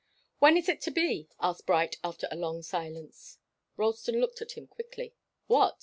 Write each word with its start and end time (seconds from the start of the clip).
"When 0.39 0.57
is 0.57 0.67
it 0.67 0.81
to 0.81 0.89
be?" 0.89 1.29
asked 1.39 1.67
Bright 1.67 1.97
after 2.03 2.27
a 2.31 2.35
long 2.35 2.63
silence. 2.63 3.37
Ralston 3.77 4.19
looked 4.19 4.41
at 4.41 4.53
him 4.53 4.65
quickly. 4.65 5.13
"What?" 5.45 5.77